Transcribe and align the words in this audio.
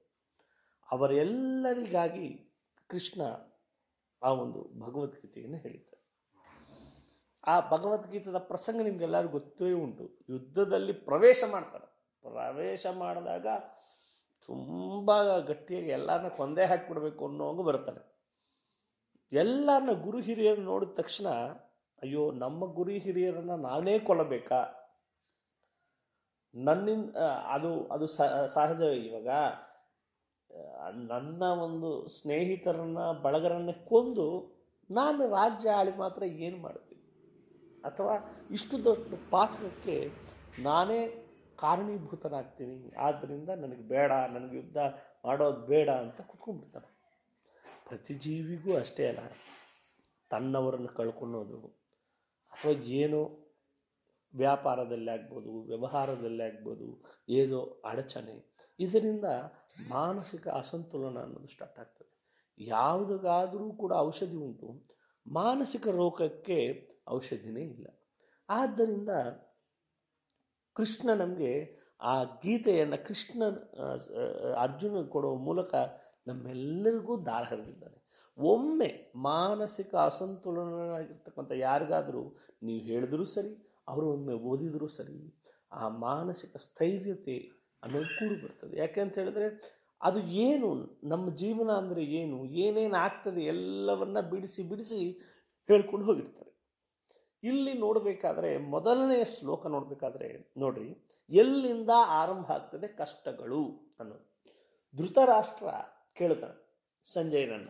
ಅವರೆಲ್ಲರಿಗಾಗಿ 0.93 2.57
ಕೃಷ್ಣ 2.87 3.21
ಆ 4.23 4.33
ಒಂದು 4.33 4.81
ಭಗವದ್ಗೀತೆಯನ್ನು 4.81 5.57
ಹೇಳಿದ್ದಾರೆ. 5.57 5.97
ಆ 7.47 7.71
ಭಗವದ್ಗೀತದ 7.71 8.39
ಪ್ರಸಂಗ 8.39 8.83
ನಿಮಗೆಲ್ಲರಿಗೂ 8.83 9.33
ಗೊತ್ತೇ 9.33 9.73
ಉಂಟು. 9.73 10.19
ಯುದ್ಧದಲ್ಲಿ 10.29 10.92
ಪ್ರವೇಶ 10.92 11.45
ಮಾಡ್ತಾರೆ. 11.51 11.86
ಪ್ರವೇಶ 12.23 12.86
ಮಾಡಿದಾಗ 12.86 13.47
ತುಂಬ 14.47 15.39
ಗಟ್ಟಿಯಾಗಿ 15.39 15.89
ಎಲ್ಲರನ್ನ 15.89 16.29
ಕೊಂದೇ 16.29 16.65
ಹಾಕಿಬಿಡ್ಬೇಕು 16.65 17.29
ಅನ್ನೋಂಗೆ 17.29 17.65
ಬರ್ತಾರೆ 17.65 18.17
ಎಲ್ಲರನ್ನ 19.33 20.03
ಗುರು 20.03 20.20
ಹಿರಿಯರು 20.20 20.63
ನೋಡಿದ 20.63 20.89
ತಕ್ಷಣ, 20.89 21.29
ಅಯ್ಯೋ, 22.03 22.31
ನಮ್ಮ 22.31 22.65
ಗುರು 22.65 22.91
ಹಿರಿಯರನ್ನು 22.91 23.57
ನಾನೇ 23.57 23.98
ಕೊಲ್ಲಬೇಕಾ? 23.98 24.76
ನನ್ನಿಂದ 26.64 27.11
ಅದು 27.55 27.70
ಅದು 27.94 28.06
ಸಹಜ 28.56 28.80
ಇವಾಗ. 29.06 29.30
ನನ್ನ 31.12 31.42
ಒಂದು 31.67 31.90
ಸ್ನೇಹಿತರನ್ನ, 32.17 33.00
ಬಳಗರನ್ನ 33.24 33.72
ಕೊಂದು 33.90 34.27
ನಾನು 34.90 35.22
ರಾಜ್ಯ 35.36 35.77
ಆಳಿ 35.80 35.92
ಮಾತ್ರ 35.96 36.22
ಏನು 36.46 36.58
ಮಾಡ್ತೀನಿ? 36.58 37.02
ಅಥವಾ 37.89 38.14
ಇಷ್ಟು 38.50 38.77
ದೊಡ್ಡ 38.84 39.18
ಪಾತ್ರಕ್ಕೆ 39.30 39.96
ನಾನೇ 40.62 41.00
ಕಾರಣೀಭೂತನಾಗ್ತೀನಿ 41.58 42.77
ಆದ್ದರಿಂದ 43.06 43.50
ನನಗೆ 43.62 43.84
ಬೇಡ, 43.94 44.12
ನನಗೆ 44.34 44.55
ಯುದ್ಧ 44.56 44.78
ಮಾಡೋದು 45.27 45.61
ಬೇಡ 45.73 45.88
ಅಂತ 46.05 46.20
ಕುತ್ಕೊಂಡ್ಬಿಡ್ತಾನೆ. 46.30 46.90
ಪ್ರತಿ 47.88 48.14
ಜೀವಿಗೂ 48.24 48.70
ಅಷ್ಟೇ 48.77 49.05
ಅಲ್ಲ, 49.08 49.23
ತನ್ನವರನ್ನು 50.30 50.90
ಕಳ್ಕೊಳ್ಳೋದು 51.00 51.58
ಅಥವಾ 52.52 52.74
ಏನೋ 53.00 53.23
ವ್ಯಾಪಾರದಲ್ಲಿ 54.35 55.11
ಆಗ್ಬೋದು, 55.11 55.53
ವ್ಯವಹಾರದಲ್ಲಿ 55.63 56.42
ಆಗ್ಬೋದು, 56.42 56.89
ಏನೋ 57.29 57.61
ಅಡಚಣೆ. 57.85 58.35
ಇದರಿಂದ 58.79 59.25
ಮಾನಸಿಕ 59.91 60.48
ಅಸಂತುಲನ 60.48 61.19
ಅನ್ನೋದು 61.23 61.47
ಸ್ಟಾರ್ಟ್ 61.47 61.79
ಆಗ್ತದೆ. 61.79 62.13
ಯಾವುದಕ್ಕಾದರೂ 62.61 63.73
ಕೂಡ 63.73 63.92
ಔಷಧಿ 63.92 64.36
ಉಂಟು. 64.36 64.86
ಮಾನಸಿಕ 65.27 65.86
ರೋಗಕ್ಕೆ 65.89 66.59
ಔಷಧಿನೇ 67.09 67.63
ಇಲ್ಲ. 67.63 67.86
ಆದ್ದರಿಂದ 68.48 69.09
ಕೃಷ್ಣ 70.77 71.11
ನಮಗೆ 71.15 71.53
ಆ 72.01 72.25
ಗೀತೆಯನ್ನು 72.25 73.07
ಕೃಷ್ಣ 73.07 73.42
ಅರ್ಜುನ 74.59 75.03
ಕೊಡುವ 75.07 75.35
ಮೂಲಕ 75.35 75.75
ನಮ್ಮೆಲ್ಲರಿಗೂ 76.27 77.15
ದಾರ 77.27 77.42
ಹರಿದಿದ್ದಾನೆ 77.42 77.98
ಒಮ್ಮೆ 78.39 79.13
ಮಾನಸಿಕ 79.17 79.95
ಅಸಂತುಲನಾಗಿರ್ತಕ್ಕಂಥ 79.95 81.53
ಯಾರಿಗಾದರೂ 81.53 82.36
ನೀವು 82.63 82.83
ಹೇಳಿದ್ರೂ 82.85 83.25
ಸರಿ 83.25 83.53
ಅವರು 83.89 84.07
ಒಮ್ಮೆ 84.13 84.33
ಓದಿದರೂ 84.33 84.89
ಸರಿ 84.89 85.19
ಆ 85.73 85.89
ಮಾನಸಿಕ 85.89 86.57
ಸ್ಥೈರ್ಯತೆ 86.57 87.36
ಅನ್ನೋದು 87.83 88.11
ಕೂಡಿ 88.19 88.36
ಬರ್ತದೆ. 88.42 88.74
ಯಾಕೆ 88.79 89.01
ಅಂತ 89.01 89.14
ಹೇಳಿದ್ರೆ 89.19 89.48
ಅದು 90.02 90.20
ಏನು, 90.47 90.69
ನಮ್ಮ 91.05 91.35
ಜೀವನ 91.35 91.70
ಅಂದರೆ 91.70 92.02
ಏನು, 92.05 92.45
ಏನೇನು 92.45 92.97
ಆಗ್ತದೆ 92.97 93.42
ಎಲ್ಲವನ್ನ 93.45 94.20
ಬಿಡಿಸಿ 94.20 94.63
ಬಿಡಿಸಿ 94.69 95.01
ಹೇಳ್ಕೊಂಡು 95.69 96.05
ಹೋಗಿರ್ತಾರೆ. 96.07 96.52
ಇಲ್ಲಿ 97.42 97.73
ನೋಡಬೇಕಾದ್ರೆ 97.79 98.51
ಮೊದಲನೆಯ 98.58 99.24
ಶ್ಲೋಕ 99.24 99.67
ನೋಡಬೇಕಾದ್ರೆ 99.67 100.29
ನೋಡ್ರಿ, 100.58 100.91
ಎಲ್ಲಿಂದ 101.30 101.92
ಆರಂಭ 102.20 102.47
ಆಗ್ತದೆ 102.51 102.89
ಕಷ್ಟಗಳು 102.89 103.63
ಅನ್ನೋದು. 104.01 104.27
ಧೃತರಾಷ್ಟ್ರ 104.95 105.68
ಕೇಳ್ತಾನೆ 106.14 106.57
ಸಂಜಯನನ್ನ. 107.05 107.68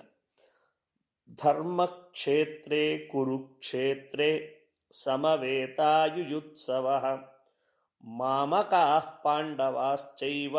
ಧರ್ಮಕ್ಷೇತ್ರೇ 1.43 2.85
ಕುರುಕ್ಷೇತ್ರೇ 3.09 4.31
ಸಮವೇತಾಯುಯುತ್ಸವ. 4.91 6.87
ಮಾಮಕಾ 8.05 8.99
ಪಾಂಡವಾಶ್ಚೈವ 9.25 10.57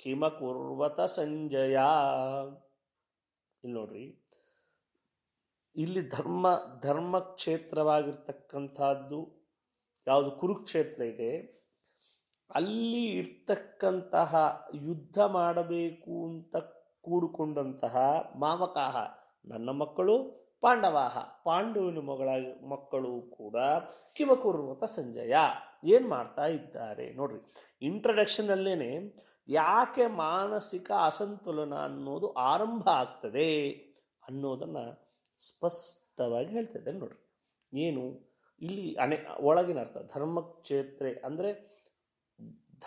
ಕಿಮಕುರ್ವತ 0.00 1.00
ಸಂಜಯ. 1.00 1.78
ಇಲ್ಲಿ 3.64 3.72
ನೋಡ್ರಿ, 3.72 4.24
ಇಲ್ಲಿ 5.76 6.10
ಧರ್ಮ, 6.10 6.46
ಧರ್ಮಕ್ಷೇತ್ರವಾಗಿರ್ತಕ್ಕಂಥದ್ದು 6.82 9.50
ಯಾವುದು? 10.06 10.30
ಕುರುಕ್ಷೇತ್ರ 10.30 11.02
ಇದೆ. 11.02 11.58
ಅಲ್ಲಿ 12.50 13.10
ಇರ್ತಕ್ಕಂತಹ 13.10 14.64
ಯುದ್ಧ 14.74 15.20
ಮಾಡಬೇಕು 15.20 16.28
ಅಂತ 16.28 16.56
ಕೂಡಿಕೊಂಡಂತಹ 17.04 17.96
ಮಾಮಕಾಹ, 18.38 18.96
ನನ್ನ 19.46 19.70
ಮಕ್ಕಳು 19.70 20.47
ಪಾಂಡವಾಹ, 20.62 21.18
ಪಾಂಡುವಿನ 21.18 21.98
ಮಗಳ, 21.98 22.28
ಮಕ್ಕಳು 22.68 23.20
ಕೂಡ 23.20 23.56
ಕಿಮಕುರ್ವತ 24.14 24.84
ಸಂಜಯ. 24.84 25.34
ಏನು 25.84 26.08
ಮಾಡ್ತಾ 26.08 26.46
ಇದ್ದಾರೆ? 26.46 27.12
ನೋಡ್ರಿ 27.12 27.40
ಇಂಟ್ರಡಕ್ಷನಲ್ಲೇ 27.82 28.98
ಯಾಕೆ 29.48 30.06
ಮಾನಸಿಕ 30.06 30.90
ಅಸಂತುಲನ 31.04 31.74
ಅನ್ನೋದು 31.74 32.32
ಆರಂಭ 32.32 32.88
ಆಗ್ತದೆ 32.88 33.70
ಅನ್ನೋದನ್ನು 34.28 35.14
ಸ್ಪಷ್ಟವಾಗಿ 35.38 36.48
ಹೇಳ್ತಾ 36.48 36.78
ಇದ್ದಾರೆ 36.78 36.98
ನೋಡ್ರಿ. 36.98 37.20
ಏನು? 37.78 38.28
ಇಲ್ಲಿ 38.60 38.94
ಅನೆ, 38.94 39.16
ಒಳಗಿನ 39.40 39.80
ಅರ್ಥ, 39.80 39.98
ಧರ್ಮಕ್ಷೇತ್ರೆ 40.14 41.12
ಅಂದರೆ 41.14 41.50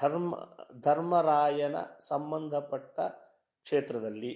ಧರ್ಮ, 0.01 0.35
ಧರ್ಮರಾಯನ 0.81 1.75
ಸಂಬಂಧಪಟ್ಟ 1.99 2.99
ಕ್ಷೇತ್ರದಲ್ಲಿ 3.63 4.33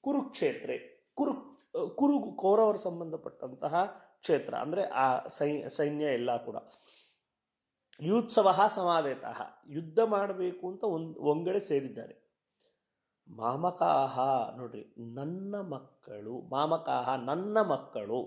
ಕುರುಕ್ಷೇತ್ರೆ 0.00 0.76
ಕುರು 1.14 1.55
ಕುರು 1.94 2.36
ಕೌರವರು 2.36 2.78
ಸಂಬಂಧಪಟ್ಟಂತಹ 2.78 3.84
ಕ್ಷೇತ್ರ, 4.20 4.54
ಅಂದರೆ 4.54 4.84
ಆ 4.84 5.26
ಸೈ, 5.26 5.68
ಸೈನ್ಯ 5.68 6.04
ಎಲ್ಲ 6.04 6.44
ಕೂಡ. 6.44 6.56
ಯುತ್ಸವ 8.00 8.52
ಸಮಾವೇತ, 8.68 9.24
ಯುದ್ಧ 9.68 9.98
ಮಾಡಬೇಕು 10.00 10.68
ಅಂತ 10.68 10.84
ಒಂದು 10.84 11.20
ಒಂಗಡೆ 11.20 11.60
ಸೇರಿದ್ದಾರೆ. 11.60 12.26
ಮಾಮಕಾಹ, 13.28 14.18
ನೋಡ್ರಿ, 14.56 14.94
ನನ್ನ 15.14 15.60
ಮಕ್ಕಳು, 15.60 16.40
ಮಾಮಕಾಹ, 16.40 17.14
ನನ್ನ 17.14 17.60
ಮಕ್ಕಳು, 17.60 18.20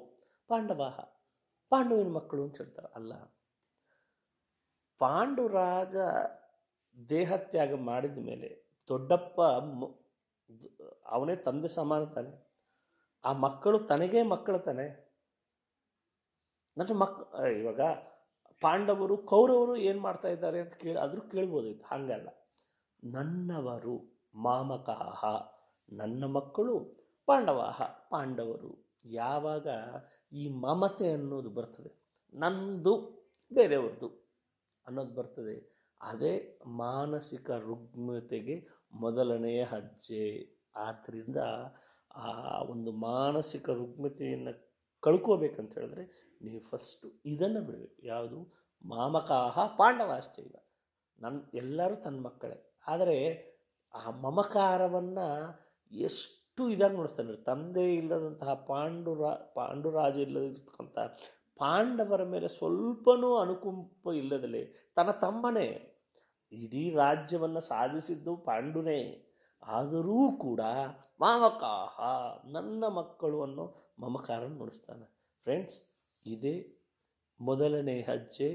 ಪಾಂಡವಾಹ. 0.47 0.99
ಪಾಂಡವಿನ 1.69 2.07
ಮಕ್ಕಳು 2.07 2.43
ಅಂತ 2.43 2.57
ಹೇಳ್ತಾರೆ, 2.57 2.89
ಅಲ್ಲ. 2.95 3.13
ಪಾಂಡುರಾಜ 4.99 5.95
ದೇಹತ್ಯಾಗ 7.09 7.73
ಮಾಡಿದ 7.73 8.17
ಮೇಲೆ 8.17 8.49
ದೊಡ್ಡಪ್ಪ 8.87 9.41
ಅವನೇ 11.05 11.35
ತಂದೆ 11.35 11.67
ಸಮಾನ 11.67 12.03
ತಾನೆ. 12.05 12.48
ಆ 13.23 13.31
ಮಕ್ಕಳು 13.33 13.79
ತನಗೇ 13.79 14.21
ಮಕ್ಕಳು 14.23 14.59
ತಾನೆ. 14.59 14.87
ನನ್ನ 16.77 16.93
ಮಕ್ 16.97 17.17
ಇವಾಗ 17.59 17.81
ಪಾಂಡವರು, 18.61 19.15
ಕೌರವರು 19.17 19.75
ಏನು 19.75 19.99
ಮಾಡ್ತಾ 20.01 20.29
ಇದ್ದಾರೆ 20.29 20.59
ಅಂತ 20.59 20.73
ಕೇಳಿ, 20.73 20.99
ಆದರೂ 20.99 21.21
ಕೇಳ್ಬೋದಿತ್ತು 21.21 21.85
ಹಂಗಲ್ಲ. 21.95 22.29
ನನ್ನವರು 23.03 23.95
ಮಾಮಕಾಹ, 24.35 25.25
ನನ್ನ 25.91 26.23
ಮಕ್ಕಳು 26.25 26.75
ಪಾಂಡವಾಹ, 27.27 27.81
ಪಾಂಡವರು. 28.11 28.71
ಯಾವಾಗ 29.05 29.67
ಈ 30.33 30.43
ಮಮತೆ 30.49 31.07
ಅನ್ನೋದು 31.11 31.49
ಬರ್ತದೆ, 31.49 31.91
ನಂದು, 32.33 32.93
ಬೇರೆಯವ್ರದ್ದು 33.51 34.09
ಅನ್ನೋದು 34.87 35.13
ಬರ್ತದೆ. 35.13 35.55
ಅದೇ 36.01 36.33
ಮಾನಸಿಕ 36.77 37.49
ರುಗ್ಮತೆಗೆ 37.51 38.55
ಮೊದಲನೆಯ 38.93 39.61
ಹಜ್ಜೆ. 39.63 40.25
ಆದ್ದರಿಂದ 40.75 41.39
ಆ 42.15 42.61
ಒಂದು 42.61 42.91
ಮಾನಸಿಕ 42.91 43.69
ರುಗ್ಮತೆಯನ್ನು 43.69 44.69
ಕಳ್ಕೋಬೇಕಂತ 45.01 45.77
ಹೇಳಿದ್ರೆ 45.77 46.35
ನೀವು 46.41 46.59
ಫಸ್ಟು 46.59 47.21
ಇದನ್ನು 47.25 47.61
ಬಿಡಬೇಕು. 47.61 48.05
ಯಾವುದು? 48.05 48.59
ಮಾಮಕಾಹ 48.85 49.77
ಪಾಂಡವಾಶ್ಚೈವ. 49.77 50.55
ನನ್ನ 51.19 51.41
ಎಲ್ಲರೂ 51.53 51.95
ತನ್ನ 51.95 52.19
ಮಕ್ಕಳೇ. 52.19 52.77
ಆದರೆ 52.87 53.49
ಆ 53.93 54.11
ಮಮಕಾರವನ್ನು 54.11 55.59
ಎಷ್ಟು 55.91 56.69
ಇದಾಗಿ 56.69 56.95
ನೋಡಿಸ್ತಾನೆ 56.95 57.43
ತಂದೆ 57.43 57.95
ಇಲ್ಲದಂತಹ 57.95 58.53
ಪಾಂಡುರ, 58.53 59.25
ಪಾಂಡುರಾಜ 59.27 60.17
ಇಲ್ಲದಿರ್ತಕ್ಕಂಥ 60.17 60.99
ಪಾಂಡವರ 61.57 62.23
ಮೇಲೆ 62.23 62.47
ಸ್ವಲ್ಪನೂ 62.47 63.35
ಅನುಕಂಪ 63.35 64.07
ಇಲ್ಲದಲೇ 64.15 64.65
ತನ್ನ 64.95 65.11
ತಮ್ಮನೇ. 65.11 65.95
ಇಡೀ 66.51 66.89
ರಾಜ್ಯವನ್ನು 66.89 67.59
ಸಾಧಿಸಿದ್ದು 67.59 68.37
ಪಾಂಡುನೇ. 68.37 69.28
ಆದರೂ 69.69 70.31
ಕೂಡ 70.31 70.61
ಮಾಮಕಾಹ 71.19 71.99
ನನ್ನ 72.51 72.87
ಮಕ್ಕಳು 72.87 73.41
ಅನ್ನೋ 73.41 73.75
ಮಮಕಾರ 73.99 74.45
ನುಡಿಸ್ತಾನೆ. 74.45 75.05
ಫ್ರೆಂಡ್ಸ್ 75.43 75.83
ಇದೇ 76.25 76.79
ಮೊದಲನೇ 77.41 78.01
ಹೆಜ್ಜೆ 78.01 78.49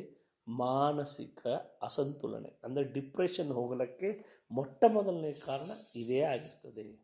ಮಾನಸಿಕ 0.49 1.47
ಅಸಂತುಲನೆ. 1.83 2.61
ಅಂದರೆ 2.65 2.85
ಡಿಪ್ರೆಷನ್ 2.85 3.53
ಹೋಗಲಿಕ್ಕೆ 3.53 4.09
ಮೊಟ್ಟ 4.53 4.85
ಮೊದಲನೇ 4.89 5.33
ಕಾರಣ 5.33 5.71
ಇದೇ 5.97 6.21
ಆಗಿರ್ತದೆ. 6.21 7.04